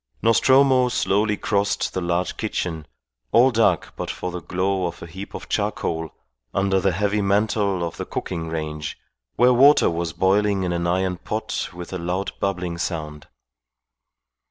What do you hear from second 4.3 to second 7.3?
the glow of a heap of charcoal under the heavy